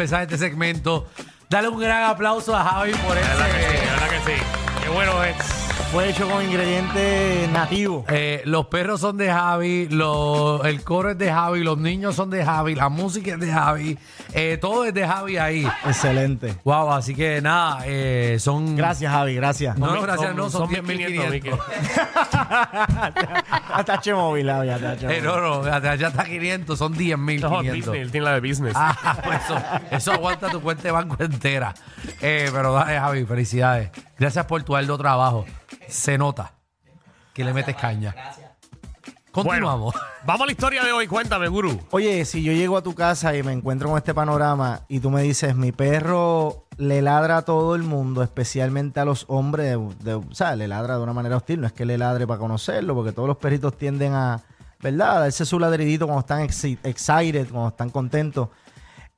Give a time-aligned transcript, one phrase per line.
[0.00, 1.08] Empezar este segmento,
[1.48, 3.86] darle un gran aplauso a Javi por La verdad que sí, ese.
[3.86, 4.42] la verdad que sí.
[4.82, 5.59] Qué bueno es.
[5.92, 8.04] Fue hecho con ingredientes nativos.
[8.10, 12.30] Eh, los perros son de Javi, lo- el coro es de Javi, los niños son
[12.30, 13.98] de Javi, la música es de Javi,
[14.32, 15.66] eh, todo es de Javi ahí.
[15.84, 16.54] Excelente.
[16.62, 18.76] Wow, así que nada, eh, son.
[18.76, 19.76] Gracias, Javi, gracias.
[19.78, 21.58] No, no, gracias, no, son, 1500, 10.500.
[23.72, 25.24] Hasta H móvil, Javi, hasta H Eh, móvil.
[25.24, 27.72] no, no, ya ya está 500, son No, 10.500.
[27.72, 28.74] Disney, él tiene la de business.
[28.76, 29.56] Ah, pues eso,
[29.90, 31.74] eso aguanta tu cuenta de banco entera.
[32.20, 33.90] Eh, pero dale, Javi, felicidades.
[34.16, 35.46] Gracias por tu arduo trabajo.
[35.88, 36.54] Se nota
[37.34, 38.14] que le metes caña.
[39.32, 39.94] Continuamos.
[39.94, 41.06] Bueno, vamos a la historia de hoy.
[41.06, 41.78] Cuéntame, Guru.
[41.92, 45.08] Oye, si yo llego a tu casa y me encuentro con este panorama y tú
[45.10, 49.94] me dices, mi perro le ladra a todo el mundo, especialmente a los hombres, de-
[50.04, 52.40] de- o sea, le ladra de una manera hostil, no es que le ladre para
[52.40, 54.40] conocerlo, porque todos los perritos tienden a,
[54.80, 55.18] ¿verdad?
[55.18, 58.48] A darse su ladridito cuando están exci- excited, cuando están contentos.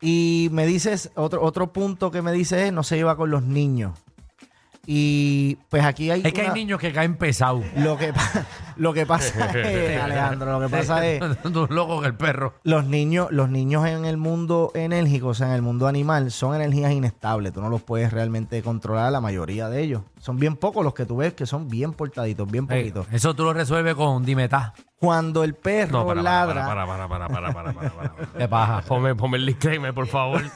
[0.02, 3.44] Y me dices, otro, otro punto que me dices es, no se lleva con los
[3.44, 3.98] niños.
[4.86, 6.22] Y pues aquí hay...
[6.24, 7.64] Es que hay niños que caen pesados.
[7.76, 8.44] Lo que, pa-
[8.76, 11.22] lo que pasa es, Alejandro, lo que pasa es...
[11.44, 12.54] Un loco que el perro.
[12.64, 16.56] Los niños, los niños en el mundo enérgico, o sea, en el mundo animal, son
[16.56, 17.52] energías inestables.
[17.52, 20.02] Tú no los puedes realmente controlar, la mayoría de ellos.
[20.18, 23.06] Son bien pocos los que tú ves que son bien portaditos, bien poquitos.
[23.12, 24.74] eso tú lo resuelves con dimetá.
[24.98, 28.38] Cuando el perro No, para, ladra, para, para, para, para, para, para, para, para.
[28.38, 28.82] ¿Qué paja?
[28.82, 30.42] Ponme, ponme el disclaimer, por favor.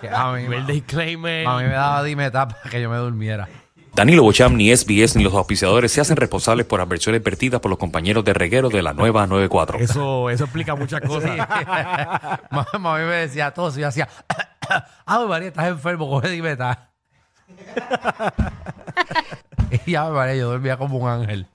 [0.00, 1.46] Que a, mí, Ponme el disclaimer.
[1.46, 3.48] a mí me daba dimetá para que yo me durmiera.
[3.94, 7.78] Danilo Bocham, ni SBS, ni los auspiciadores se hacen responsables por adversiones vertidas por los
[7.78, 9.78] compañeros de reguero de la nueva 94.
[9.78, 11.38] Eso, eso explica muchas cosas.
[12.50, 14.08] Mamá mami me decía todo y yo hacía,
[15.06, 16.90] ah, María, estás enfermo, coge dimetá.
[19.86, 21.46] y ya, María, yo dormía como un ángel.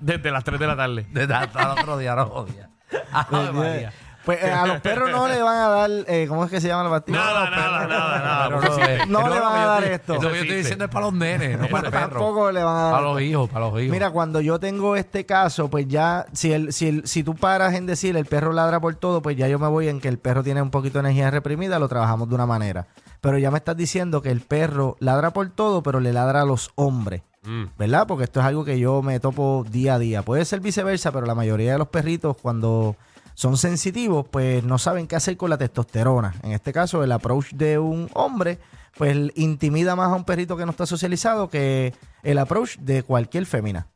[0.00, 1.06] Desde las 3 de la tarde.
[1.10, 2.70] Desde hasta el otro día no jodía.
[3.12, 3.92] Ave María.
[4.24, 6.68] Pues eh, a los perros no le van a dar, eh, ¿cómo es que se
[6.68, 7.18] llama la pastilla?
[7.18, 8.60] Nada, nada, nada, nada.
[8.60, 10.14] Pero no, eh, No le van a dar esto.
[10.14, 12.08] Eso que yo estoy diciendo es para los nenes, no para el perro.
[12.10, 12.92] Tampoco le van a dar.
[12.92, 13.92] Para los hijos, para los hijos.
[13.92, 17.74] Mira, cuando yo tengo este caso, pues ya, si, el, si, el, si tú paras
[17.74, 20.18] en decir el perro ladra por todo, pues ya yo me voy en que el
[20.18, 22.86] perro tiene un poquito de energía reprimida, lo trabajamos de una manera.
[23.20, 26.44] Pero ya me estás diciendo que el perro ladra por todo, pero le ladra a
[26.44, 27.22] los hombres.
[27.42, 27.64] Mm.
[27.78, 28.06] ¿Verdad?
[28.06, 30.22] Porque esto es algo que yo me topo día a día.
[30.22, 32.96] Puede ser viceversa, pero la mayoría de los perritos cuando
[33.40, 36.34] son sensitivos, pues no saben qué hacer con la testosterona.
[36.42, 38.58] En este caso, el approach de un hombre,
[38.98, 43.46] pues intimida más a un perrito que no está socializado que el approach de cualquier
[43.46, 43.86] fémina.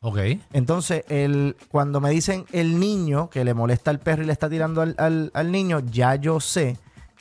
[0.00, 0.18] Ok.
[0.54, 4.48] Entonces, el, cuando me dicen el niño que le molesta al perro y le está
[4.48, 6.78] tirando al, al- al niño, ya yo sé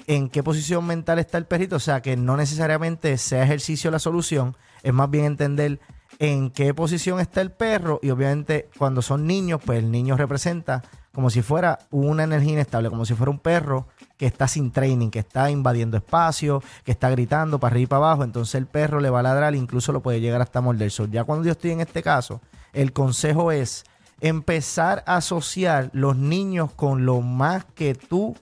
[0.07, 1.75] en qué posición mental está el perrito.
[1.75, 5.81] O sea, que no necesariamente sea ejercicio la solución, es más bien entender
[6.19, 10.81] en qué posición está el perro y obviamente cuando son niños, pues el niño representa
[11.13, 13.87] como si fuera una energía inestable, como si fuera un perro
[14.17, 18.05] que está sin training, que está invadiendo espacio, que está gritando para arriba y para
[18.05, 20.91] abajo, entonces el perro le va a ladrar, incluso lo puede llegar hasta morder.
[21.11, 22.41] Ya cuando yo estoy en este caso,
[22.73, 23.83] el consejo es
[24.21, 28.35] empezar a asociar los niños con lo más que tú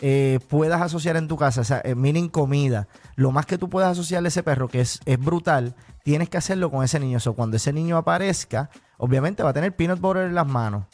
[0.00, 2.86] eh, puedas asociar en tu casa, o sea, eh, miren comida,
[3.16, 6.36] lo más que tú puedas asociarle a ese perro, que es, es brutal, tienes que
[6.36, 7.18] hacerlo con ese niño.
[7.24, 10.84] O cuando ese niño aparezca, obviamente va a tener peanut butter en las manos.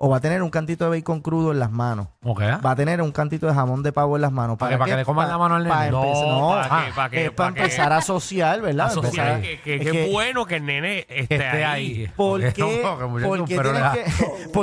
[0.00, 2.06] O va a tener un cantito de bacon crudo en las manos.
[2.22, 2.40] Ok.
[2.64, 4.56] Va a tener un cantito de jamón de pavo en las manos.
[4.56, 4.78] ¿Para qué?
[4.78, 5.90] ¿Para que le coman Pa- la mano al pa nene?
[5.90, 6.84] No, ¿para ah?
[6.94, 7.24] ¿Para qué?
[7.26, 8.86] es para ¿Para empezar a asociar, ¿verdad?
[8.86, 9.40] Asociar.
[9.40, 11.64] Que, que, es que que- bueno que el nene esté, Esté ahí.
[11.64, 12.06] ahí.
[12.16, 13.92] ¿Por Porque qué, no, que muchacho, por qué pero tienes, la-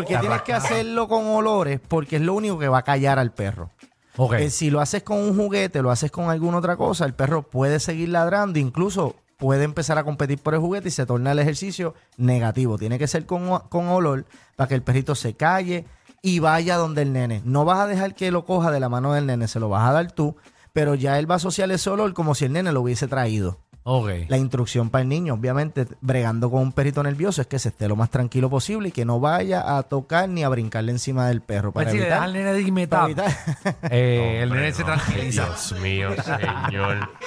[0.06, 1.82] que, tienes que hacerlo con olores?
[1.86, 3.72] Porque es lo único que va a callar al perro.
[4.18, 4.34] Ok.
[4.36, 7.42] Eh, si lo haces con un juguete, lo haces con alguna otra cosa, el perro
[7.44, 9.16] puede seguir ladrando, incluso
[9.46, 12.80] puede empezar a competir por el juguete y se torna el ejercicio negativo.
[12.80, 14.26] Tiene que ser con, con olor
[14.56, 15.86] para que el perrito se calle
[16.24, 17.44] y vaya donde el nene.
[17.46, 19.88] No vas a dejar que lo coja de la mano del nene, se lo vas
[19.88, 20.36] a dar tú,
[20.74, 23.60] pero ya él va a asociar ese olor como si el nene lo hubiese traído.
[23.88, 24.10] Ok.
[24.30, 27.88] La instrucción para el niño, obviamente, bregando con un perrito nervioso, es que se esté
[27.88, 31.42] lo más tranquilo posible y que no vaya a tocar ni a brincarle encima del
[31.42, 31.72] perro.
[31.72, 33.38] Pues Para si le evitar, al nene de para evitar-
[33.92, 34.88] eh, el nene se no.
[34.88, 35.44] tranquiliza.
[35.46, 37.10] Dios mío, señor.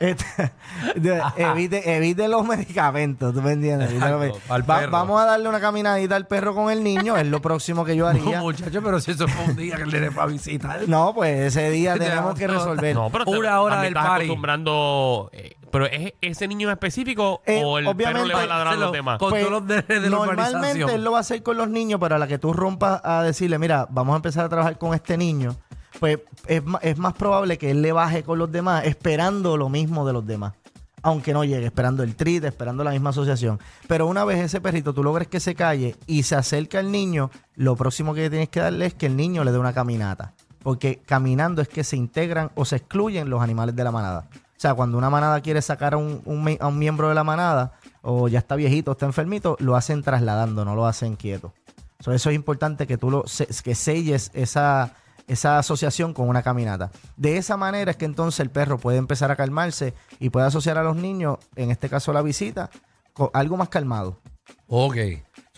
[0.00, 0.24] Este,
[1.36, 3.92] evite, evite los medicamentos, ¿tú me entiendes?
[3.92, 7.84] Exacto, Va- vamos a darle una caminadita al perro con el niño, es lo próximo
[7.84, 8.40] que yo No, haría.
[8.40, 10.88] muchacho, pero si eso fue un día que el nene fue a visitar.
[10.88, 12.94] No, pues ese día Te tenemos que resolver.
[12.94, 14.24] No, pero te- Una hora del estás party.
[14.24, 14.79] acostumbrando.
[15.32, 18.68] Eh, pero ¿es ese niño en específico Eh, o el perro le va a ladrar
[18.74, 19.18] a los lo- demás?
[19.18, 20.90] con- todos los nenes de la normalmente urbanización.
[20.90, 23.22] él lo va a hacer con los niños, pero a la que tú rompas a
[23.22, 25.54] decirle, mira, vamos a empezar a trabajar con este niño,
[25.98, 29.68] pues es, ma- es más probable que él le baje con los demás, esperando lo
[29.68, 30.54] mismo de los demás.
[31.02, 33.58] Aunque no llegue, esperando el trit, esperando la misma asociación.
[33.88, 37.30] Pero una vez ese perrito tú logres que se calle y se acerca al niño,
[37.56, 40.34] lo próximo que tienes que darle es que el niño le dé una caminata.
[40.62, 44.28] Porque caminando es que se integran o se excluyen los animales de la manada.
[44.60, 47.24] O sea, cuando una manada quiere sacar a un, un a un miembro de la
[47.24, 47.72] manada,
[48.02, 51.54] o ya está viejito, está enfermito, lo hacen trasladando, no lo hacen quieto.
[52.00, 53.24] So, eso es importante que tú lo
[53.64, 54.92] que selles esa,
[55.26, 56.90] esa asociación con una caminata.
[57.16, 60.76] De esa manera es que entonces el perro puede empezar a calmarse y puede asociar
[60.76, 62.68] a los niños, en este caso la visita,
[63.14, 64.20] con algo más calmado.
[64.66, 64.96] Ok.